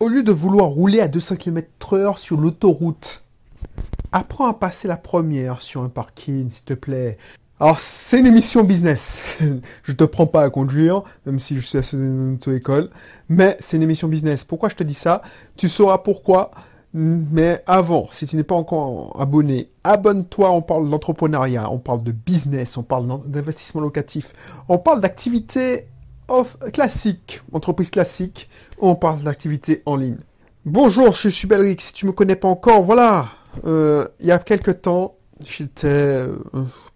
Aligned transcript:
Au 0.00 0.06
lieu 0.06 0.22
de 0.22 0.30
vouloir 0.30 0.68
rouler 0.68 1.00
à 1.00 1.08
200 1.08 1.34
km 1.34 1.94
heure 1.94 2.20
sur 2.20 2.36
l'autoroute, 2.36 3.24
apprends 4.12 4.46
à 4.46 4.54
passer 4.54 4.86
la 4.86 4.96
première 4.96 5.60
sur 5.60 5.82
un 5.82 5.88
parking, 5.88 6.48
s'il 6.50 6.64
te 6.64 6.74
plaît. 6.74 7.18
Alors, 7.58 7.80
c'est 7.80 8.20
une 8.20 8.28
émission 8.28 8.62
business. 8.62 9.40
je 9.82 9.90
te 9.90 10.04
prends 10.04 10.28
pas 10.28 10.44
à 10.44 10.50
conduire, 10.50 11.02
même 11.26 11.40
si 11.40 11.56
je 11.56 11.62
suis 11.62 11.78
à 11.78 11.82
une 11.94 12.34
auto-école. 12.34 12.90
Mais 13.28 13.56
c'est 13.58 13.76
une 13.76 13.82
émission 13.82 14.06
business. 14.06 14.44
Pourquoi 14.44 14.68
je 14.68 14.76
te 14.76 14.84
dis 14.84 14.94
ça? 14.94 15.20
Tu 15.56 15.68
sauras 15.68 15.98
pourquoi. 15.98 16.52
Mais 16.94 17.64
avant, 17.66 18.08
si 18.12 18.28
tu 18.28 18.36
n'es 18.36 18.44
pas 18.44 18.54
encore 18.54 19.20
abonné, 19.20 19.68
abonne-toi. 19.82 20.48
On 20.52 20.62
parle 20.62 20.88
d'entrepreneuriat, 20.88 21.72
on 21.72 21.78
parle 21.78 22.04
de 22.04 22.12
business, 22.12 22.76
on 22.76 22.84
parle 22.84 23.08
d'investissement 23.26 23.80
locatif, 23.80 24.32
on 24.68 24.78
parle 24.78 25.00
d'activités 26.28 26.70
classique, 26.72 27.42
entreprise 27.52 27.90
classique, 27.90 28.48
on 28.78 28.94
parle 28.94 29.22
d'activité 29.22 29.82
en 29.86 29.96
ligne. 29.96 30.18
Bonjour, 30.66 31.14
je 31.14 31.28
suis 31.30 31.48
Belric, 31.48 31.80
si 31.80 31.94
tu 31.94 32.06
me 32.06 32.12
connais 32.12 32.36
pas 32.36 32.48
encore, 32.48 32.82
voilà, 32.82 33.28
euh, 33.64 34.06
il 34.20 34.26
y 34.26 34.30
a 34.30 34.38
quelques 34.38 34.82
temps, 34.82 35.16
j'étais 35.42 35.86
euh, 35.86 36.36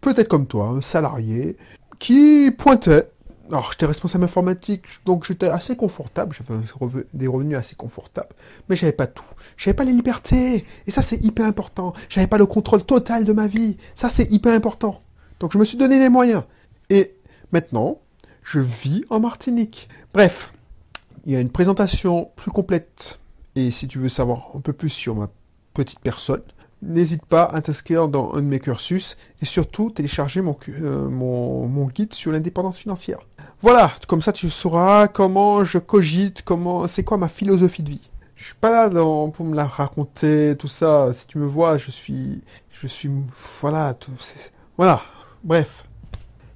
peut-être 0.03 0.29
comme 0.29 0.47
toi, 0.47 0.66
un 0.66 0.80
salarié 0.83 1.56
qui 1.98 2.51
pointait. 2.51 3.09
Alors, 3.48 3.73
j'étais 3.73 3.87
responsable 3.87 4.25
informatique, 4.25 4.84
donc 5.06 5.27
j'étais 5.27 5.48
assez 5.48 5.77
confortable, 5.77 6.37
j'avais 6.37 7.05
des 7.14 7.27
revenus 7.27 7.56
assez 7.56 7.75
confortables, 7.75 8.34
mais 8.69 8.77
j'avais 8.77 8.92
pas 8.92 9.06
tout. 9.06 9.25
J'avais 9.56 9.75
pas 9.75 9.84
les 9.84 9.92
libertés, 9.92 10.67
et 10.87 10.91
ça 10.91 11.01
c'est 11.01 11.25
hyper 11.25 11.47
important. 11.47 11.95
J'avais 12.11 12.27
pas 12.27 12.39
le 12.39 12.47
contrôle 12.47 12.84
total 12.84 13.25
de 13.25 13.33
ma 13.33 13.47
vie, 13.47 13.78
ça 13.95 14.11
c'est 14.11 14.30
hyper 14.30 14.53
important. 14.53 15.01
Donc 15.41 15.53
je 15.55 15.59
me 15.59 15.64
suis 15.64 15.78
donné 15.78 15.98
les 15.98 16.11
moyens. 16.11 16.42
Et 16.91 17.17
maintenant, 17.51 18.02
je 18.42 18.60
vis 18.60 19.05
en 19.10 19.20
Martinique. 19.20 19.88
Bref, 20.14 20.52
il 21.27 21.33
y 21.33 21.37
a 21.37 21.41
une 21.41 21.50
présentation 21.50 22.30
plus 22.37 22.50
complète. 22.50 23.19
Et 23.55 23.70
si 23.70 23.87
tu 23.88 23.98
veux 23.98 24.09
savoir 24.09 24.50
un 24.55 24.60
peu 24.60 24.73
plus 24.73 24.88
sur 24.88 25.14
ma 25.14 25.28
petite 25.74 26.00
personne, 26.00 26.42
n'hésite 26.83 27.25
pas 27.25 27.44
à 27.44 27.62
t'inscrire 27.62 28.08
dans 28.08 28.33
un 28.34 28.41
de 28.41 28.47
mes 28.47 28.58
cursus 28.58 29.17
et 29.41 29.44
surtout 29.44 29.91
télécharger 29.91 30.41
mon, 30.41 30.56
euh, 30.69 31.08
mon, 31.08 31.86
guide 31.86 32.12
sur 32.12 32.33
l'indépendance 32.33 32.78
financière. 32.78 33.20
Voilà, 33.61 33.92
comme 34.08 34.22
ça 34.22 34.33
tu 34.33 34.50
sauras 34.50 35.06
comment 35.08 35.64
je 35.64 35.78
cogite, 35.78 36.42
comment 36.42 36.89
c'est 36.89 37.05
quoi 37.05 37.17
ma 37.17 37.28
philosophie 37.28 37.83
de 37.83 37.91
vie. 37.91 38.11
Je 38.34 38.47
suis 38.47 38.55
pas 38.55 38.89
là 38.89 38.91
pour 38.91 39.45
me 39.45 39.55
la 39.55 39.67
raconter, 39.67 40.56
tout 40.58 40.67
ça. 40.67 41.12
Si 41.12 41.28
tu 41.28 41.39
me 41.39 41.47
vois, 41.47 41.78
je 41.78 41.92
suis, 41.92 42.42
je 42.70 42.89
suis, 42.89 43.08
voilà, 43.61 43.95
tout, 43.95 44.11
voilà. 44.77 45.02
Bref, 45.45 45.84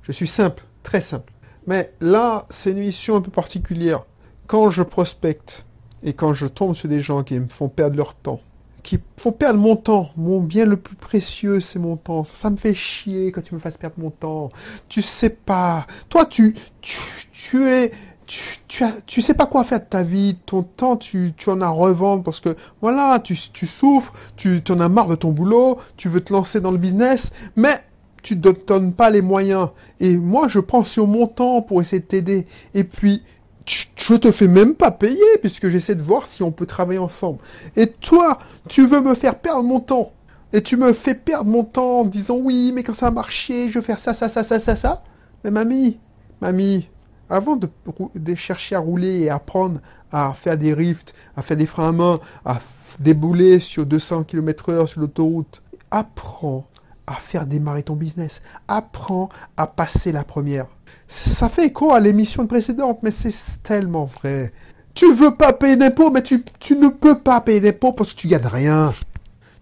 je 0.02 0.10
suis 0.10 0.26
simple, 0.26 0.64
très 0.82 1.00
simple. 1.00 1.32
Mais 1.66 1.92
là, 2.00 2.46
c'est 2.50 2.70
une 2.70 2.78
mission 2.78 3.16
un 3.16 3.20
peu 3.20 3.30
particulière. 3.30 4.04
Quand 4.46 4.70
je 4.70 4.82
prospecte 4.82 5.64
et 6.02 6.12
quand 6.12 6.32
je 6.32 6.46
tombe 6.46 6.74
sur 6.74 6.88
des 6.88 7.00
gens 7.00 7.22
qui 7.24 7.38
me 7.38 7.48
font 7.48 7.68
perdre 7.68 7.96
leur 7.96 8.14
temps, 8.14 8.40
qui 8.86 9.00
font 9.16 9.32
perdre 9.32 9.58
mon 9.58 9.74
temps, 9.74 10.10
mon 10.16 10.40
bien 10.40 10.64
le 10.64 10.76
plus 10.76 10.94
précieux, 10.94 11.58
c'est 11.58 11.80
mon 11.80 11.96
temps. 11.96 12.22
Ça, 12.22 12.50
me 12.50 12.56
fait 12.56 12.74
chier 12.74 13.32
quand 13.32 13.42
tu 13.42 13.54
me 13.54 13.58
fasses 13.58 13.76
perdre 13.76 13.96
mon 13.98 14.10
temps. 14.10 14.50
Tu 14.88 15.02
sais 15.02 15.30
pas. 15.30 15.86
Toi, 16.08 16.24
tu, 16.24 16.54
tu, 16.80 17.68
es, 17.68 17.90
tu, 18.26 18.60
tu, 19.06 19.22
sais 19.22 19.34
pas 19.34 19.46
quoi 19.46 19.64
faire 19.64 19.80
de 19.80 19.86
ta 19.86 20.04
vie, 20.04 20.36
ton 20.46 20.62
temps, 20.62 20.96
tu, 20.96 21.34
en 21.48 21.60
as 21.60 21.68
revendre 21.68 22.22
parce 22.22 22.38
que, 22.38 22.56
voilà, 22.80 23.18
tu, 23.18 23.36
tu 23.52 23.66
souffres, 23.66 24.12
tu 24.36 24.62
en 24.70 24.78
as 24.78 24.88
marre 24.88 25.08
de 25.08 25.16
ton 25.16 25.32
boulot, 25.32 25.78
tu 25.96 26.08
veux 26.08 26.20
te 26.20 26.32
lancer 26.32 26.60
dans 26.60 26.70
le 26.70 26.78
business, 26.78 27.32
mais 27.56 27.80
tu 28.26 28.34
ne 28.34 28.40
donnes 28.40 28.92
pas 28.92 29.08
les 29.08 29.22
moyens. 29.22 29.68
Et 30.00 30.16
moi, 30.16 30.48
je 30.48 30.58
prends 30.58 30.82
sur 30.82 31.06
mon 31.06 31.28
temps 31.28 31.62
pour 31.62 31.80
essayer 31.80 32.00
de 32.00 32.06
t'aider. 32.06 32.46
Et 32.74 32.82
puis, 32.82 33.22
je 33.64 34.14
te 34.14 34.32
fais 34.32 34.48
même 34.48 34.74
pas 34.74 34.90
payer 34.90 35.38
puisque 35.40 35.68
j'essaie 35.68 35.94
de 35.94 36.02
voir 36.02 36.26
si 36.26 36.42
on 36.42 36.50
peut 36.50 36.66
travailler 36.66 36.98
ensemble. 36.98 37.38
Et 37.76 37.86
toi, 37.86 38.40
tu 38.68 38.84
veux 38.84 39.00
me 39.00 39.14
faire 39.14 39.38
perdre 39.38 39.62
mon 39.62 39.78
temps. 39.78 40.12
Et 40.52 40.60
tu 40.60 40.76
me 40.76 40.92
fais 40.92 41.14
perdre 41.14 41.48
mon 41.48 41.62
temps 41.62 42.00
en 42.00 42.04
disant 42.04 42.36
oui, 42.36 42.72
mais 42.74 42.82
quand 42.82 42.94
ça 42.94 43.06
a 43.06 43.10
marché, 43.12 43.70
je 43.70 43.78
vais 43.78 43.84
faire 43.84 44.00
ça, 44.00 44.12
ça, 44.12 44.28
ça, 44.28 44.42
ça, 44.42 44.58
ça, 44.58 44.74
ça. 44.74 45.04
Mais 45.44 45.52
mamie, 45.52 46.00
mamie, 46.40 46.88
avant 47.30 47.54
de, 47.56 48.34
chercher 48.34 48.74
à 48.74 48.80
rouler 48.80 49.20
et 49.20 49.30
apprendre 49.30 49.80
à 50.10 50.32
faire 50.32 50.58
des 50.58 50.74
rifts, 50.74 51.14
à 51.36 51.42
faire 51.42 51.56
des 51.56 51.66
freins 51.66 51.90
à 51.90 51.92
main, 51.92 52.20
à 52.44 52.60
débouler 52.98 53.60
sur 53.60 53.86
200 53.86 54.24
km 54.24 54.70
heure 54.70 54.88
sur 54.88 55.00
l'autoroute, 55.00 55.62
apprends 55.92 56.66
à 57.06 57.14
faire 57.14 57.46
démarrer 57.46 57.82
ton 57.82 57.94
business. 57.94 58.42
Apprends 58.68 59.28
à 59.56 59.66
passer 59.66 60.12
la 60.12 60.24
première. 60.24 60.66
Ça 61.08 61.48
fait 61.48 61.66
écho 61.66 61.92
à 61.92 62.00
l'émission 62.00 62.46
précédente, 62.46 63.00
mais 63.02 63.10
c'est 63.10 63.62
tellement 63.62 64.04
vrai. 64.04 64.52
Tu 64.94 65.12
veux 65.12 65.34
pas 65.34 65.52
payer 65.52 65.76
d'impôts, 65.76 66.10
mais 66.10 66.22
tu, 66.22 66.42
tu 66.58 66.76
ne 66.76 66.88
peux 66.88 67.18
pas 67.18 67.40
payer 67.40 67.60
d'impôts 67.60 67.92
parce 67.92 68.12
que 68.12 68.20
tu 68.20 68.28
gagnes 68.28 68.46
rien. 68.46 68.94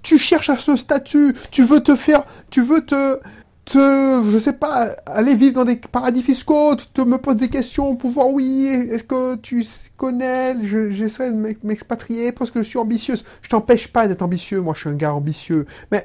Tu 0.03 0.19
cherches 0.19 0.51
à 0.51 0.57
ce 0.57 0.77
statut, 0.77 1.35
tu 1.51 1.65
veux 1.65 1.81
te 1.81 1.97
faire, 1.97 2.25
tu 2.51 2.63
veux 2.63 2.85
te, 2.85 3.21
te, 3.65 4.23
je 4.31 4.39
sais 4.39 4.53
pas, 4.53 4.97
aller 5.07 5.35
vivre 5.35 5.55
dans 5.55 5.65
des 5.65 5.77
paradis 5.77 6.23
fiscaux, 6.23 6.77
tu 6.77 6.87
te 6.87 7.01
me 7.01 7.19
poses 7.19 7.37
des 7.37 7.49
questions 7.49 7.97
pour 7.97 8.11
voir, 8.11 8.29
oui, 8.29 8.67
est-ce 8.67 9.05
que 9.05 9.37
tu 9.37 9.65
connais, 9.97 10.57
j'essaierai 10.63 11.33
de 11.33 11.57
m'expatrier 11.63 12.33
parce 12.33 12.51
que 12.51 12.63
je 12.63 12.69
suis 12.69 12.79
ambitieuse. 12.79 13.25
Je 13.43 13.49
t'empêche 13.49 13.89
pas 13.89 14.07
d'être 14.07 14.23
ambitieux, 14.23 14.61
moi 14.61 14.75
je 14.75 14.81
suis 14.81 14.91
un 14.91 14.95
gars 14.95 15.15
ambitieux. 15.15 15.67
Mais 15.91 16.05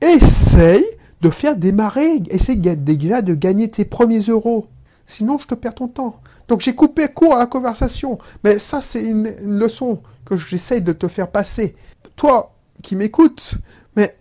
essaye 0.00 0.84
de 1.20 1.30
faire 1.30 1.56
démarrer, 1.56 2.22
essaye 2.30 2.58
déjà 2.58 3.22
de 3.22 3.34
gagner 3.34 3.70
tes 3.70 3.84
premiers 3.84 4.20
euros. 4.20 4.66
Sinon, 5.06 5.38
je 5.38 5.46
te 5.46 5.54
perds 5.54 5.76
ton 5.76 5.88
temps. 5.88 6.20
Donc 6.48 6.60
j'ai 6.60 6.74
coupé 6.74 7.08
court 7.08 7.34
à 7.34 7.38
la 7.38 7.46
conversation. 7.46 8.18
Mais 8.44 8.58
ça, 8.58 8.80
c'est 8.80 9.04
une, 9.04 9.28
leçon 9.42 10.00
que 10.24 10.36
j'essaye 10.36 10.82
de 10.82 10.92
te 10.92 11.08
faire 11.08 11.28
passer. 11.28 11.76
Toi 12.16 12.52
qui 12.82 12.96
m'écoutes, 12.96 13.54
mais 13.96 14.16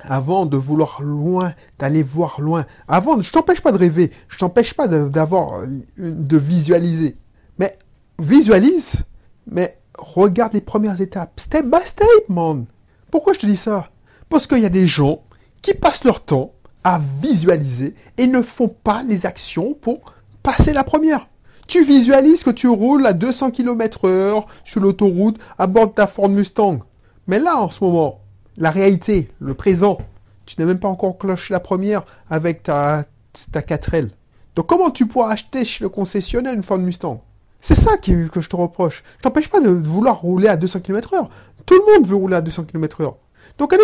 avant 0.00 0.46
de 0.46 0.56
vouloir 0.56 1.02
loin, 1.02 1.52
d'aller 1.78 2.02
voir 2.02 2.40
loin, 2.40 2.64
avant, 2.86 3.20
je 3.20 3.30
t'empêche 3.30 3.60
pas 3.60 3.72
de 3.72 3.78
rêver, 3.78 4.10
je 4.28 4.38
t'empêche 4.38 4.74
pas 4.74 4.88
d'avoir, 4.88 5.62
de, 5.98 6.36
visualiser. 6.36 7.16
Mais 7.58 7.78
visualise, 8.18 9.04
mais 9.46 9.78
regarde 9.98 10.54
les 10.54 10.60
premières 10.60 11.00
étapes, 11.00 11.38
step 11.38 11.66
by 11.66 11.84
step, 11.84 12.28
man. 12.28 12.66
Pourquoi 13.10 13.34
je 13.34 13.40
te 13.40 13.46
dis 13.46 13.56
ça? 13.56 13.90
Parce 14.28 14.46
qu'il 14.46 14.60
y 14.60 14.66
a 14.66 14.70
des 14.70 14.86
gens 14.86 15.22
qui 15.62 15.74
passent 15.74 16.04
leur 16.04 16.20
temps 16.20 16.52
à 16.84 17.00
visualiser 17.20 17.94
et 18.16 18.26
ne 18.26 18.42
font 18.42 18.68
pas 18.68 19.02
les 19.02 19.26
actions 19.26 19.74
pour 19.74 20.12
passer 20.42 20.72
la 20.72 20.84
première. 20.84 21.28
Tu 21.66 21.84
visualises 21.84 22.44
que 22.44 22.50
tu 22.50 22.68
roules 22.68 23.06
à 23.06 23.12
200 23.12 23.50
km 23.50 24.08
heure 24.08 24.46
sur 24.64 24.80
l'autoroute 24.80 25.38
à 25.58 25.66
bord 25.66 25.88
de 25.88 25.92
ta 25.92 26.06
Ford 26.06 26.28
Mustang. 26.28 26.80
Mais 27.26 27.38
là, 27.38 27.58
en 27.58 27.68
ce 27.68 27.84
moment, 27.84 28.20
la 28.56 28.70
réalité, 28.70 29.30
le 29.38 29.54
présent, 29.54 29.98
tu 30.46 30.56
n'as 30.58 30.66
même 30.66 30.78
pas 30.78 30.88
encore 30.88 31.18
cloché 31.18 31.52
la 31.52 31.60
première 31.60 32.04
avec 32.30 32.62
ta, 32.62 33.04
ta 33.52 33.60
4L. 33.60 34.08
Donc 34.56 34.66
comment 34.66 34.90
tu 34.90 35.06
pourras 35.06 35.32
acheter 35.32 35.64
chez 35.64 35.84
le 35.84 35.90
concessionnaire 35.90 36.54
une 36.54 36.62
Ford 36.62 36.78
Mustang? 36.78 37.22
C'est 37.60 37.74
ça 37.74 37.96
que 37.98 38.28
je 38.34 38.48
te 38.48 38.56
reproche. 38.56 39.02
Je 39.18 39.22
t'empêche 39.22 39.48
pas 39.48 39.60
de 39.60 39.68
vouloir 39.68 40.20
rouler 40.20 40.48
à 40.48 40.56
200 40.56 40.80
km 40.80 41.14
heure. 41.14 41.28
Tout 41.66 41.74
le 41.74 41.92
monde 41.92 42.06
veut 42.06 42.16
rouler 42.16 42.36
à 42.36 42.40
200 42.40 42.64
km 42.64 43.02
heure. 43.02 43.16
Donc 43.58 43.74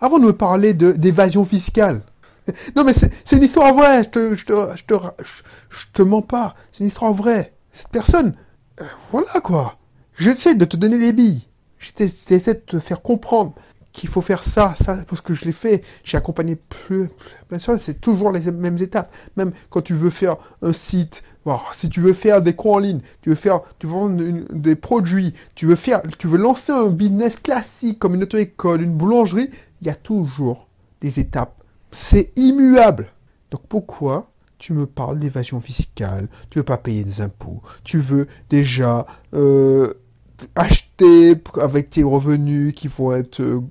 avant 0.00 0.18
de 0.18 0.24
me 0.24 0.32
parler 0.32 0.74
d'évasion 0.74 1.44
fiscale, 1.44 2.02
non 2.76 2.84
mais 2.84 2.92
c'est 2.92 3.36
une 3.36 3.42
histoire 3.42 3.72
vraie, 3.74 4.02
je 4.02 5.84
te, 5.92 6.02
mens 6.02 6.22
pas, 6.22 6.54
c'est 6.72 6.80
une 6.80 6.88
histoire 6.88 7.12
vraie. 7.12 7.54
Cette 7.70 7.88
personne, 7.88 8.34
euh, 8.80 8.84
voilà 9.12 9.40
quoi. 9.40 9.76
J'essaie 10.16 10.54
de 10.54 10.64
te 10.64 10.76
donner 10.76 10.98
les 10.98 11.12
billes. 11.12 11.46
J'essaie 11.78 12.54
de 12.54 12.60
te 12.60 12.78
faire 12.80 13.00
comprendre 13.00 13.54
qu'il 13.92 14.08
faut 14.08 14.20
faire 14.20 14.42
ça, 14.42 14.74
ça, 14.76 14.98
parce 15.08 15.20
que 15.20 15.34
je 15.34 15.44
l'ai 15.44 15.52
fait. 15.52 15.82
J'ai 16.04 16.16
accompagné 16.16 16.56
plus, 16.56 17.08
bien 17.48 17.58
sûr, 17.58 17.78
c'est 17.78 18.00
toujours 18.00 18.32
les 18.32 18.50
mêmes 18.50 18.76
étapes. 18.80 19.12
Même 19.36 19.52
quand 19.70 19.82
tu 19.82 19.94
veux 19.94 20.10
faire 20.10 20.36
un 20.62 20.72
site, 20.72 21.22
si 21.72 21.88
tu 21.88 22.00
veux 22.00 22.12
faire 22.12 22.42
des 22.42 22.54
cours 22.54 22.74
en 22.74 22.78
ligne, 22.78 23.00
tu 23.22 23.30
veux 23.30 23.34
faire, 23.34 23.60
tu 23.78 23.86
veux 23.86 23.92
vendre 23.92 24.22
des 24.52 24.76
produits, 24.76 25.34
tu 25.54 25.66
veux 25.66 25.76
faire, 25.76 26.02
tu 26.18 26.26
veux 26.26 26.38
lancer 26.38 26.72
un 26.72 26.88
business 26.88 27.36
classique 27.36 27.98
comme 27.98 28.14
une 28.14 28.22
auto-école, 28.22 28.82
une 28.82 28.94
boulangerie, 28.94 29.50
il 29.80 29.86
y 29.86 29.90
a 29.90 29.94
toujours 29.94 30.68
des 31.00 31.18
étapes. 31.20 31.62
C'est 31.92 32.32
immuable. 32.36 33.08
Donc 33.50 33.62
pourquoi 33.68 34.30
tu 34.58 34.74
me 34.74 34.86
parles 34.86 35.18
d'évasion 35.18 35.58
fiscale, 35.58 36.28
tu 36.50 36.58
veux 36.58 36.64
pas 36.64 36.76
payer 36.76 37.02
des 37.02 37.22
impôts, 37.22 37.62
tu 37.82 37.98
veux 37.98 38.28
déjà 38.50 39.06
euh, 39.34 39.94
acheter 40.54 41.34
avec 41.60 41.90
tes 41.90 42.02
revenus 42.02 42.74
qui 42.74 42.86
vont 42.86 43.12
être 43.12 43.40
euh, 43.40 43.62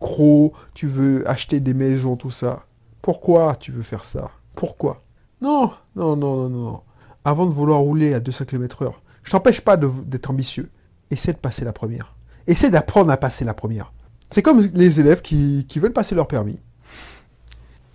gros, 0.00 0.54
tu 0.72 0.86
veux 0.86 1.28
acheter 1.28 1.60
des 1.60 1.74
maisons, 1.74 2.16
tout 2.16 2.30
ça. 2.30 2.64
Pourquoi 3.02 3.56
tu 3.56 3.72
veux 3.72 3.82
faire 3.82 4.04
ça? 4.04 4.30
Pourquoi? 4.54 5.02
Non, 5.40 5.72
non, 5.94 6.16
non, 6.16 6.48
non, 6.48 6.48
non. 6.48 6.80
Avant 7.28 7.44
de 7.44 7.52
vouloir 7.52 7.80
rouler 7.80 8.14
à 8.14 8.20
200 8.20 8.46
km 8.46 8.84
heure, 8.84 9.02
je 9.22 9.30
t'empêche 9.30 9.60
pas 9.60 9.76
d'être 9.76 10.30
ambitieux. 10.30 10.70
Essaie 11.10 11.34
de 11.34 11.38
passer 11.38 11.62
la 11.62 11.74
première. 11.74 12.14
Essaie 12.46 12.70
d'apprendre 12.70 13.10
à 13.10 13.18
passer 13.18 13.44
la 13.44 13.52
première. 13.52 13.92
C'est 14.30 14.40
comme 14.40 14.62
les 14.72 14.98
élèves 14.98 15.20
qui, 15.20 15.66
qui 15.68 15.78
veulent 15.78 15.92
passer 15.92 16.14
leur 16.14 16.26
permis. 16.26 16.58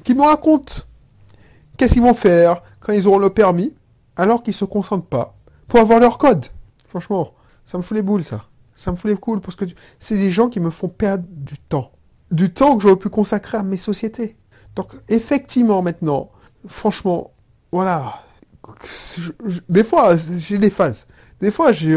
Qui 0.03 0.13
me 0.13 0.21
racontent 0.21 0.83
qu'est-ce 1.77 1.93
qu'ils 1.93 2.03
vont 2.03 2.13
faire 2.13 2.61
quand 2.79 2.93
ils 2.93 3.07
auront 3.07 3.17
le 3.17 3.31
permis, 3.31 3.73
alors 4.17 4.43
qu'ils 4.43 4.53
se 4.53 4.65
concentrent 4.65 5.07
pas 5.07 5.35
pour 5.67 5.79
avoir 5.79 5.99
leur 5.99 6.19
code. 6.19 6.45
Franchement, 6.87 7.33
ça 7.65 7.79
me 7.79 7.83
fout 7.83 7.97
les 7.97 8.03
boules, 8.03 8.23
ça. 8.23 8.45
Ça 8.75 8.91
me 8.91 8.97
fout 8.97 9.09
les 9.09 9.17
couilles 9.17 9.39
parce 9.39 9.55
que 9.55 9.65
c'est 9.97 10.17
des 10.17 10.29
gens 10.29 10.47
qui 10.47 10.59
me 10.59 10.69
font 10.69 10.89
perdre 10.89 11.23
du 11.27 11.57
temps. 11.57 11.91
Du 12.29 12.53
temps 12.53 12.75
que 12.75 12.83
j'aurais 12.83 12.97
pu 12.97 13.09
consacrer 13.09 13.57
à 13.57 13.63
mes 13.63 13.77
sociétés. 13.77 14.37
Donc, 14.75 14.91
effectivement, 15.09 15.81
maintenant, 15.81 16.29
franchement, 16.67 17.31
voilà. 17.71 18.19
Des 19.69 19.83
fois, 19.83 20.15
j'ai 20.37 20.57
des 20.57 20.69
phases. 20.69 21.07
Des 21.41 21.51
fois, 21.51 21.71
je, 21.71 21.91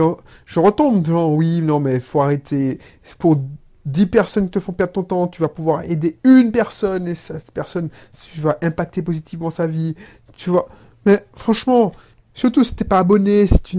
retombe 0.57 1.07
genre, 1.07 1.33
oui, 1.33 1.61
non, 1.63 1.79
mais 1.79 2.01
faut 2.01 2.21
arrêter. 2.21 2.81
Pour 3.19 3.37
10 3.85 4.07
personnes 4.07 4.47
qui 4.47 4.53
te 4.53 4.61
font 4.61 4.73
perdre 4.73 4.95
ton 4.95 5.05
temps, 5.05 5.29
tu 5.29 5.41
vas 5.41 5.49
pouvoir 5.49 5.85
aider 5.85 6.19
une 6.25 6.51
personne 6.51 7.07
et 7.07 7.15
cette 7.15 7.53
personne, 7.53 7.89
tu 8.33 8.41
vas 8.41 8.59
impacter 8.63 9.03
positivement 9.03 9.51
sa 9.51 9.67
vie. 9.67 9.95
Tu 10.37 10.51
vois. 10.51 10.69
Mais 11.05 11.25
franchement, 11.37 11.93
surtout 12.35 12.65
si 12.65 12.75
t'es 12.75 12.85
pas 12.85 12.99
abonné, 12.99 13.47
si 13.47 13.61
tu, 13.61 13.79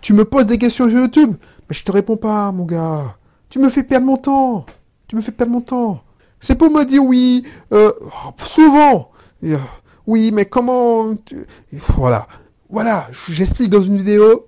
tu 0.00 0.12
me 0.12 0.24
poses 0.24 0.46
des 0.46 0.58
questions 0.58 0.88
sur 0.88 1.00
YouTube, 1.00 1.34
mais 1.68 1.74
je 1.74 1.82
te 1.82 1.90
réponds 1.90 2.16
pas, 2.16 2.52
mon 2.52 2.64
gars. 2.64 3.16
Tu 3.48 3.58
me 3.58 3.68
fais 3.68 3.82
perdre 3.82 4.06
mon 4.06 4.16
temps. 4.16 4.66
Tu 5.08 5.16
me 5.16 5.20
fais 5.20 5.32
perdre 5.32 5.52
mon 5.52 5.60
temps. 5.60 6.02
C'est 6.40 6.54
pour 6.54 6.70
me 6.70 6.84
dire 6.84 7.02
oui, 7.02 7.44
euh, 7.72 7.92
souvent. 8.44 9.10
Euh, 9.42 9.58
oui, 10.06 10.30
mais 10.32 10.46
comment... 10.46 11.14
Voilà. 11.72 12.26
Voilà, 12.68 13.06
j'explique 13.30 13.70
dans 13.70 13.82
une 13.82 13.98
vidéo. 13.98 14.46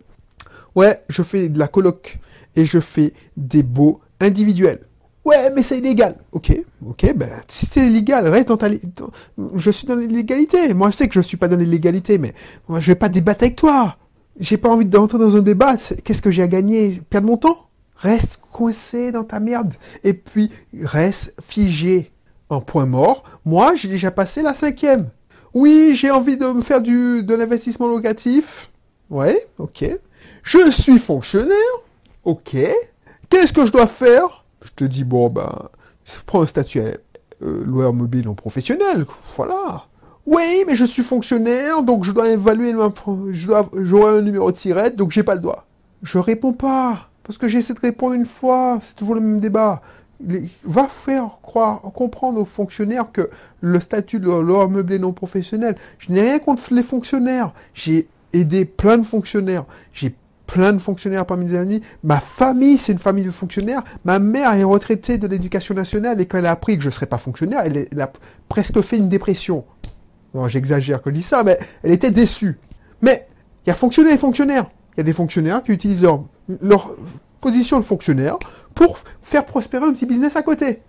Ouais, 0.74 1.02
je 1.08 1.22
fais 1.22 1.48
de 1.48 1.58
la 1.58 1.68
coloc 1.68 2.18
et 2.56 2.64
je 2.64 2.80
fais 2.80 3.12
des 3.36 3.62
beaux 3.62 4.00
individuels. 4.20 4.80
Ouais, 5.24 5.50
mais 5.54 5.62
c'est 5.62 5.78
illégal. 5.78 6.16
Ok, 6.32 6.58
ok, 6.86 7.12
ben 7.14 7.28
si 7.48 7.66
c'est 7.66 7.86
illégal, 7.86 8.26
reste 8.28 8.48
dans 8.48 8.56
ta... 8.56 8.68
Je 9.54 9.70
suis 9.70 9.86
dans 9.86 9.94
l'illégalité. 9.94 10.72
Moi, 10.74 10.90
je 10.90 10.96
sais 10.96 11.08
que 11.08 11.14
je 11.14 11.20
suis 11.20 11.36
pas 11.36 11.48
dans 11.48 11.56
l'illégalité, 11.56 12.18
mais 12.18 12.34
moi, 12.68 12.80
je 12.80 12.86
vais 12.86 12.96
pas 12.96 13.08
débattre 13.08 13.44
avec 13.44 13.56
toi. 13.56 13.96
J'ai 14.40 14.56
pas 14.56 14.68
envie 14.68 14.86
d'entrer 14.86 15.18
dans 15.18 15.36
un 15.36 15.42
débat. 15.42 15.76
Qu'est-ce 16.04 16.22
que 16.22 16.30
j'ai 16.30 16.42
à 16.42 16.48
gagner? 16.48 17.02
Perdre 17.10 17.26
mon 17.26 17.36
temps? 17.36 17.68
Reste 17.96 18.40
coincé 18.52 19.12
dans 19.12 19.24
ta 19.24 19.38
merde. 19.38 19.74
Et 20.02 20.14
puis, 20.14 20.50
reste 20.82 21.34
figé. 21.46 22.10
En 22.48 22.62
point 22.62 22.86
mort, 22.86 23.24
moi, 23.44 23.74
j'ai 23.74 23.88
déjà 23.88 24.10
passé 24.10 24.40
la 24.40 24.54
cinquième. 24.54 25.10
Oui, 25.54 25.92
j'ai 25.94 26.10
envie 26.10 26.36
de 26.36 26.46
me 26.46 26.62
faire 26.62 26.80
du, 26.80 27.22
de 27.22 27.34
l'investissement 27.34 27.88
locatif. 27.88 28.70
Ouais, 29.10 29.46
ok. 29.58 29.84
Je 30.42 30.70
suis 30.70 30.98
fonctionnaire. 30.98 31.54
Ok. 32.24 32.56
Qu'est-ce 33.30 33.52
que 33.52 33.66
je 33.66 33.72
dois 33.72 33.86
faire? 33.86 34.44
Je 34.62 34.70
te 34.74 34.84
dis, 34.84 35.04
bon, 35.04 35.28
ben, 35.28 35.68
prends 36.26 36.42
un 36.42 36.46
statut 36.46 36.80
euh, 36.80 37.64
loueur 37.64 37.92
mobile 37.92 38.26
non 38.26 38.34
professionnel. 38.34 39.06
Voilà. 39.36 39.86
Oui, 40.26 40.64
mais 40.66 40.76
je 40.76 40.84
suis 40.84 41.02
fonctionnaire, 41.02 41.82
donc 41.82 42.04
je 42.04 42.12
dois 42.12 42.28
évaluer, 42.28 42.74
je 43.30 43.46
dois, 43.46 43.70
j'aurai 43.72 44.18
un 44.18 44.20
numéro 44.20 44.50
de 44.50 44.56
tirette, 44.56 44.94
donc 44.94 45.10
j'ai 45.10 45.22
pas 45.22 45.34
le 45.34 45.40
droit. 45.40 45.66
Je 46.02 46.18
réponds 46.18 46.52
pas. 46.52 47.08
Parce 47.22 47.38
que 47.38 47.48
j'essaie 47.48 47.74
de 47.74 47.80
répondre 47.80 48.14
une 48.14 48.26
fois, 48.26 48.78
c'est 48.82 48.94
toujours 48.94 49.14
le 49.14 49.20
même 49.20 49.40
débat. 49.40 49.82
Va 50.64 50.88
faire 50.88 51.38
croire, 51.42 51.80
comprendre 51.94 52.40
aux 52.40 52.44
fonctionnaires 52.44 53.12
que 53.12 53.30
le 53.60 53.80
statut 53.80 54.18
de 54.18 54.26
leur 54.28 54.68
meublé 54.68 54.98
non 54.98 55.12
professionnel, 55.12 55.76
je 55.98 56.12
n'ai 56.12 56.22
rien 56.22 56.38
contre 56.38 56.74
les 56.74 56.82
fonctionnaires. 56.82 57.52
J'ai 57.74 58.08
aidé 58.32 58.64
plein 58.64 58.98
de 58.98 59.04
fonctionnaires. 59.04 59.64
J'ai 59.92 60.14
plein 60.46 60.72
de 60.72 60.78
fonctionnaires 60.78 61.26
parmi 61.26 61.46
mes 61.46 61.54
amis. 61.56 61.82
Ma 62.02 62.20
famille, 62.20 62.78
c'est 62.78 62.92
une 62.92 62.98
famille 62.98 63.24
de 63.24 63.30
fonctionnaires. 63.30 63.82
Ma 64.04 64.18
mère 64.18 64.54
est 64.54 64.64
retraitée 64.64 65.18
de 65.18 65.26
l'éducation 65.26 65.74
nationale 65.74 66.20
et 66.20 66.26
quand 66.26 66.38
elle 66.38 66.46
a 66.46 66.52
appris 66.52 66.76
que 66.76 66.82
je 66.82 66.88
ne 66.88 66.92
serais 66.92 67.06
pas 67.06 67.18
fonctionnaire, 67.18 67.60
elle, 67.64 68.00
a 68.00 68.10
presque 68.48 68.80
fait 68.80 68.96
une 68.96 69.08
dépression. 69.08 69.64
Non, 70.34 70.48
j'exagère 70.48 71.00
que 71.02 71.10
je 71.10 71.16
dis 71.16 71.22
ça, 71.22 71.44
mais 71.44 71.58
elle 71.82 71.92
était 71.92 72.10
déçue. 72.10 72.58
Mais 73.02 73.26
il 73.64 73.68
y 73.68 73.72
a 73.72 73.74
fonctionnaires 73.74 74.14
et 74.14 74.18
fonctionnaires. 74.18 74.66
Il 74.94 74.98
y 74.98 75.00
a 75.02 75.04
des 75.04 75.12
fonctionnaires 75.12 75.62
qui 75.62 75.72
utilisent 75.72 76.02
leur 76.02 76.24
leur 76.62 76.94
position 77.40 77.78
de 77.78 77.84
fonctionnaire 77.84 78.38
pour 78.74 78.98
faire 79.22 79.44
prospérer 79.44 79.84
un 79.84 79.92
petit 79.92 80.06
business 80.06 80.36
à 80.36 80.42
côté. 80.42 80.82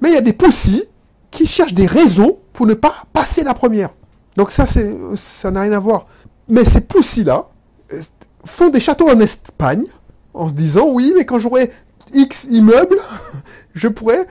Mais 0.00 0.10
il 0.10 0.14
y 0.14 0.18
a 0.18 0.22
des 0.22 0.32
poussis 0.32 0.84
qui 1.30 1.46
cherchent 1.46 1.74
des 1.74 1.86
raisons 1.86 2.38
pour 2.52 2.66
ne 2.66 2.74
pas 2.74 3.04
passer 3.12 3.42
la 3.42 3.54
première. 3.54 3.90
Donc 4.36 4.50
ça, 4.50 4.66
c'est, 4.66 4.94
ça 5.16 5.50
n'a 5.50 5.62
rien 5.62 5.72
à 5.72 5.78
voir. 5.78 6.06
Mais 6.48 6.64
ces 6.64 6.80
poussis-là 6.80 7.48
euh, 7.92 8.00
font 8.44 8.70
des 8.70 8.80
châteaux 8.80 9.08
en 9.08 9.18
Espagne 9.20 9.84
en 10.32 10.48
se 10.48 10.54
disant, 10.54 10.88
oui, 10.88 11.12
mais 11.16 11.24
quand 11.24 11.38
j'aurai 11.38 11.72
X 12.12 12.44
immeubles, 12.50 12.98
je 13.74 13.88
pourrais 13.88 14.26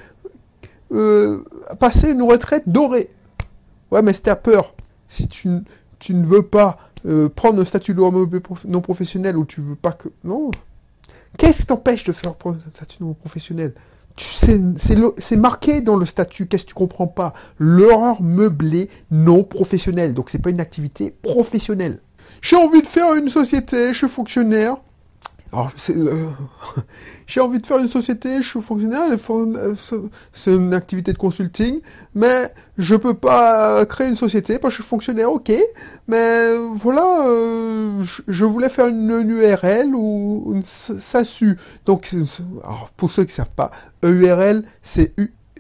euh, 0.92 1.44
passer 1.80 2.12
une 2.12 2.22
retraite 2.22 2.64
dorée. 2.68 3.10
Ouais, 3.92 4.02
mais 4.02 4.14
c'est 4.14 4.28
à 4.28 4.36
peur. 4.36 4.74
Si 5.08 5.28
tu, 5.28 5.50
tu 6.00 6.14
ne 6.14 6.26
veux 6.26 6.44
pas 6.44 6.78
euh, 7.06 7.30
prendre 7.30 7.62
un 7.62 7.66
statut 7.66 7.94
de 7.94 8.02
non 8.68 8.82
professionnel 8.82 9.38
où 9.38 9.46
tu 9.46 9.62
veux 9.62 9.76
pas 9.76 9.92
que... 9.92 10.10
Non. 10.24 10.52
Qu'est-ce 11.38 11.62
qui 11.62 11.68
t'empêche 11.68 12.04
de 12.04 12.12
faire 12.12 12.34
un 12.46 12.58
statut 12.74 12.98
non 13.02 13.14
professionnel? 13.14 13.74
C'est 14.16 15.36
marqué 15.36 15.82
dans 15.82 15.96
le 15.96 16.06
statut, 16.06 16.48
qu'est-ce 16.48 16.64
que 16.64 16.70
tu 16.70 16.76
comprends 16.76 17.08
pas? 17.08 17.34
L'horreur 17.58 18.22
meublée 18.22 18.90
non 19.10 19.44
professionnelle. 19.44 20.14
Donc 20.14 20.30
c'est 20.30 20.40
pas 20.40 20.52
une 20.52 20.62
activité 20.62 21.12
professionnelle. 21.22 22.00
J'ai 22.42 22.56
envie 22.56 22.82
de 22.82 22.88
faire 22.88 23.16
une 23.16 23.30
société, 23.30 23.94
je 23.94 23.98
suis 23.98 24.10
fonctionnaire, 24.10 24.78
alors, 25.54 25.72
euh, 25.92 26.30
j'ai 27.28 27.40
envie 27.40 27.60
de 27.60 27.66
faire 27.66 27.78
une 27.78 27.88
société, 27.88 28.42
je 28.42 28.50
suis 28.50 28.62
fonctionnaire, 28.62 29.04
euh, 29.30 29.76
c'est 30.34 30.52
une 30.52 30.74
activité 30.74 31.14
de 31.14 31.18
consulting, 31.18 31.80
mais 32.16 32.52
je 32.80 32.96
peux 32.96 33.14
pas 33.14 33.86
créer 33.86 34.08
une 34.08 34.16
société 34.16 34.58
parce 34.58 34.74
que 34.74 34.78
je 34.78 34.84
suis 34.84 34.90
fonctionnaire, 34.90 35.32
ok, 35.32 35.52
mais 36.08 36.58
voilà, 36.74 37.28
euh, 37.28 37.53
je, 38.04 38.46
voulais 38.46 38.70
faire 38.70 38.88
une, 38.88 39.10
URL 39.10 39.96
ou 39.96 40.54
une 40.56 40.64
SASU. 40.64 41.58
Donc, 41.86 42.14
pour 42.98 43.12
ceux 43.12 43.24
qui 43.26 43.34
savent 43.34 43.50
pas, 43.56 43.72
EURL, 44.04 44.64
c'est 44.82 45.14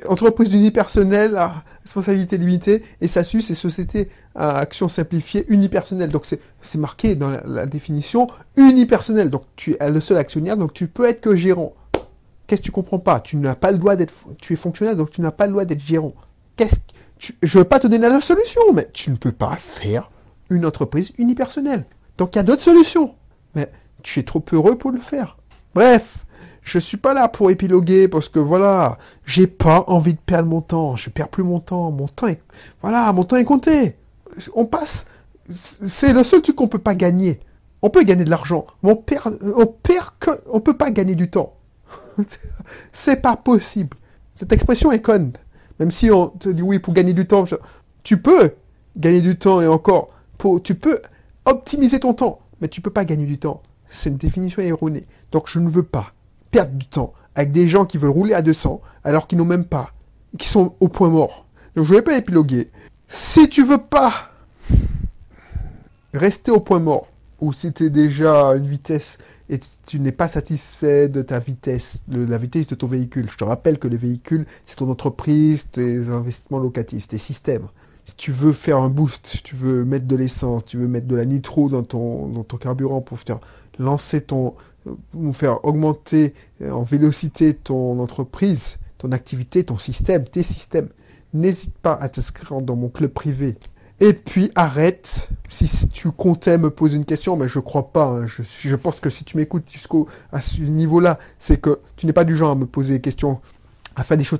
entreprise 0.07 0.53
unipersonnelle 0.53 1.35
à 1.37 1.63
responsabilité 1.83 2.37
limitée, 2.37 2.83
et 3.01 3.07
SASU, 3.07 3.41
c'est 3.41 3.55
société 3.55 4.09
à 4.35 4.57
action 4.57 4.89
simplifiée 4.89 5.45
unipersonnelle. 5.49 6.09
Donc 6.09 6.25
c'est 6.25 6.77
marqué 6.77 7.15
dans 7.15 7.29
la, 7.45 7.65
définition 7.65 8.27
unipersonnelle. 8.55 9.29
Donc 9.29 9.43
tu 9.55 9.75
es 9.79 9.91
le 9.91 10.01
seul 10.01 10.17
actionnaire, 10.17 10.57
donc 10.57 10.73
tu 10.73 10.87
peux 10.87 11.07
être 11.07 11.21
que 11.21 11.35
gérant. 11.35 11.73
Qu'est-ce 12.47 12.61
que 12.61 12.65
tu 12.65 12.71
comprends 12.71 12.99
pas? 12.99 13.19
Tu 13.19 13.37
n'as 13.37 13.55
pas 13.55 13.71
le 13.71 13.77
droit 13.77 13.95
d'être, 13.95 14.13
tu 14.41 14.53
es 14.53 14.55
fonctionnaire, 14.55 14.95
donc 14.95 15.11
tu 15.11 15.21
n'as 15.21 15.31
pas 15.31 15.45
le 15.45 15.51
droit 15.51 15.65
d'être 15.65 15.83
gérant. 15.83 16.13
Qu'est-ce 16.55 16.75
je 17.41 17.57
veux 17.57 17.63
pas 17.63 17.79
te 17.79 17.87
donner 17.87 18.09
la 18.09 18.19
solution, 18.19 18.61
mais 18.73 18.89
tu 18.91 19.09
ne 19.09 19.15
peux 19.15 19.31
pas 19.31 19.55
faire 19.55 20.11
une 20.49 20.65
entreprise 20.65 21.13
unipersonnelle. 21.17 21.85
Donc 22.17 22.35
il 22.35 22.37
y 22.37 22.39
a 22.39 22.43
d'autres 22.43 22.61
solutions, 22.61 23.15
mais 23.55 23.71
tu 24.01 24.19
es 24.19 24.23
trop 24.23 24.43
heureux 24.51 24.77
pour 24.77 24.91
le 24.91 24.99
faire. 24.99 25.37
Bref, 25.73 26.25
je 26.61 26.79
suis 26.79 26.97
pas 26.97 27.13
là 27.13 27.27
pour 27.27 27.51
épiloguer 27.51 28.07
parce 28.07 28.29
que 28.29 28.39
voilà, 28.39 28.97
j'ai 29.25 29.47
pas 29.47 29.83
envie 29.87 30.13
de 30.13 30.19
perdre 30.19 30.49
mon 30.49 30.61
temps. 30.61 30.95
Je 30.95 31.09
perds 31.09 31.29
plus 31.29 31.43
mon 31.43 31.59
temps. 31.59 31.91
Mon 31.91 32.07
temps 32.07 32.27
est, 32.27 32.41
voilà, 32.81 33.11
mon 33.13 33.23
temps 33.23 33.35
est 33.35 33.43
compté. 33.43 33.97
On 34.55 34.65
passe, 34.65 35.05
c'est 35.49 36.13
le 36.13 36.23
seul 36.23 36.41
truc 36.41 36.55
qu'on 36.55 36.67
peut 36.67 36.79
pas 36.79 36.95
gagner. 36.95 37.39
On 37.81 37.89
peut 37.89 38.03
gagner 38.03 38.23
de 38.23 38.29
l'argent, 38.29 38.65
mais 38.81 38.91
on 38.91 38.95
perd, 38.95 39.39
on 39.55 39.65
perd 39.65 40.11
que, 40.19 40.31
on 40.49 40.61
peut 40.61 40.77
pas 40.77 40.89
gagner 40.89 41.15
du 41.15 41.29
temps. 41.29 41.57
c'est 42.93 43.21
pas 43.21 43.35
possible. 43.35 43.97
Cette 44.35 44.53
expression 44.53 44.91
est 44.91 45.01
conne. 45.01 45.33
Même 45.79 45.91
si 45.91 46.09
on 46.09 46.27
te 46.27 46.49
dit 46.49 46.61
oui 46.61 46.79
pour 46.79 46.93
gagner 46.93 47.13
du 47.13 47.27
temps, 47.27 47.43
tu 48.03 48.21
peux 48.21 48.53
gagner 48.95 49.21
du 49.21 49.37
temps 49.37 49.59
et 49.59 49.67
encore, 49.67 50.09
pour, 50.37 50.63
tu 50.63 50.75
peux 50.75 51.01
optimiser 51.45 51.99
ton 51.99 52.13
temps, 52.13 52.39
mais 52.61 52.67
tu 52.67 52.81
peux 52.81 52.89
pas 52.89 53.05
gagner 53.05 53.25
du 53.25 53.37
temps. 53.37 53.61
C'est 53.87 54.09
une 54.09 54.17
définition 54.17 54.61
erronée. 54.61 55.05
Donc 55.31 55.49
je 55.49 55.59
ne 55.59 55.69
veux 55.69 55.83
pas 55.83 56.13
perdre 56.51 56.73
du 56.73 56.87
temps 56.87 57.13
avec 57.35 57.51
des 57.51 57.67
gens 57.67 57.85
qui 57.85 57.97
veulent 57.97 58.11
rouler 58.11 58.33
à 58.33 58.41
200 58.41 58.81
alors 59.03 59.27
qu'ils 59.27 59.37
n'ont 59.37 59.45
même 59.45 59.65
pas, 59.65 59.93
qui 60.37 60.47
sont 60.47 60.75
au 60.79 60.87
point 60.87 61.09
mort. 61.09 61.45
Donc 61.75 61.85
je 61.85 61.91
ne 61.91 61.97
vais 61.97 62.03
pas 62.03 62.17
épiloguer. 62.17 62.71
Si 63.07 63.49
tu 63.49 63.63
veux 63.63 63.79
pas 63.79 64.31
rester 66.13 66.51
au 66.51 66.59
point 66.59 66.79
mort, 66.79 67.07
ou 67.41 67.51
si 67.51 67.73
tu 67.73 67.85
es 67.85 67.89
déjà 67.89 68.49
à 68.49 68.55
une 68.55 68.67
vitesse 68.67 69.17
et 69.49 69.59
tu 69.85 69.99
n'es 69.99 70.11
pas 70.11 70.27
satisfait 70.27 71.09
de 71.09 71.21
ta 71.21 71.39
vitesse, 71.39 71.97
de 72.07 72.23
la 72.23 72.37
vitesse 72.37 72.67
de 72.67 72.75
ton 72.75 72.87
véhicule, 72.87 73.29
je 73.29 73.35
te 73.35 73.43
rappelle 73.43 73.77
que 73.77 73.87
les 73.87 73.97
véhicules, 73.97 74.45
c'est 74.65 74.77
ton 74.77 74.89
entreprise, 74.89 75.69
tes 75.69 76.09
investissements 76.09 76.59
locatifs, 76.59 77.07
tes 77.09 77.17
systèmes. 77.17 77.67
Si 78.05 78.15
tu 78.15 78.31
veux 78.31 78.53
faire 78.53 78.77
un 78.77 78.89
boost, 78.89 79.27
si 79.27 79.43
tu 79.43 79.55
veux 79.55 79.85
mettre 79.85 80.05
de 80.05 80.15
l'essence, 80.15 80.65
tu 80.65 80.77
veux 80.77 80.87
mettre 80.87 81.07
de 81.07 81.15
la 81.15 81.25
nitro 81.25 81.69
dans 81.69 81.83
ton, 81.83 82.27
dans 82.27 82.43
ton 82.43 82.57
carburant 82.57 83.01
pour 83.01 83.19
faire 83.19 83.39
lancer 83.79 84.21
ton, 84.21 84.55
pour 85.11 85.35
faire 85.35 85.63
augmenter 85.65 86.33
euh, 86.61 86.71
en 86.71 86.83
vélocité 86.83 87.53
ton 87.53 87.99
entreprise, 87.99 88.77
ton 88.97 89.11
activité, 89.11 89.63
ton 89.63 89.77
système, 89.77 90.25
tes 90.25 90.43
systèmes, 90.43 90.89
n'hésite 91.33 91.77
pas 91.77 91.93
à 91.93 92.09
t'inscrire 92.09 92.61
dans 92.61 92.75
mon 92.75 92.89
club 92.89 93.11
privé. 93.11 93.55
Et 93.99 94.13
puis 94.13 94.51
arrête, 94.55 95.29
si 95.49 95.87
tu 95.89 96.11
comptais 96.11 96.57
me 96.57 96.69
poser 96.69 96.97
une 96.97 97.05
question, 97.05 97.37
mais 97.37 97.47
je 97.47 97.59
crois 97.59 97.91
pas, 97.93 98.07
hein. 98.07 98.25
je, 98.25 98.75
pense 98.75 98.99
que 98.99 99.09
si 99.09 99.23
tu 99.23 99.37
m'écoutes 99.37 99.69
jusqu'au 99.71 100.07
à 100.31 100.41
ce 100.41 100.61
niveau-là, 100.61 101.19
c'est 101.39 101.61
que 101.61 101.79
tu 101.95 102.05
n'es 102.05 102.13
pas 102.13 102.25
du 102.25 102.35
genre 102.35 102.51
à 102.51 102.55
me 102.55 102.65
poser 102.65 102.95
des 102.95 103.01
questions, 103.01 103.39
à 103.95 104.03
faire 104.03 104.17
des 104.17 104.23
choses. 104.23 104.39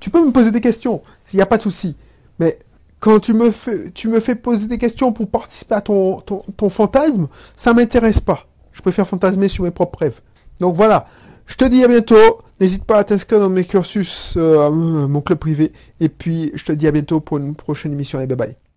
Tu 0.00 0.10
peux 0.10 0.24
me 0.24 0.32
poser 0.32 0.50
des 0.50 0.60
questions, 0.60 1.02
s'il 1.24 1.36
n'y 1.38 1.42
a 1.42 1.46
pas 1.46 1.58
de 1.58 1.62
souci. 1.62 1.94
Mais 2.38 2.58
quand 3.00 3.18
tu 3.18 3.32
me 3.32 3.50
fais, 3.50 3.90
tu 3.92 4.08
me 4.08 4.20
fais 4.20 4.34
poser 4.34 4.68
des 4.68 4.78
questions 4.78 5.12
pour 5.12 5.28
participer 5.28 5.74
à 5.74 5.80
ton, 5.80 6.20
ton, 6.20 6.70
fantasme, 6.70 7.28
ça 7.56 7.72
m'intéresse 7.72 8.20
pas. 8.20 8.46
Je 8.72 8.82
préfère 8.82 9.08
fantasmer 9.08 9.48
sur 9.48 9.64
mes 9.64 9.70
propres 9.70 10.00
rêves. 10.00 10.20
Donc 10.60 10.76
voilà, 10.76 11.06
je 11.46 11.56
te 11.56 11.64
dis 11.64 11.82
à 11.82 11.88
bientôt. 11.88 12.42
N'hésite 12.60 12.84
pas 12.84 12.98
à 12.98 13.04
t'inscrire 13.04 13.40
dans 13.40 13.48
mes 13.48 13.64
cursus, 13.64 14.34
euh, 14.36 14.70
mon 14.70 15.22
club 15.22 15.38
privé. 15.38 15.72
Et 15.98 16.10
puis, 16.10 16.52
je 16.54 16.64
te 16.64 16.72
dis 16.72 16.86
à 16.86 16.90
bientôt 16.90 17.20
pour 17.20 17.38
une 17.38 17.54
prochaine 17.54 17.92
émission. 17.92 18.18
Allez, 18.18 18.26
bye 18.26 18.36
bye. 18.36 18.69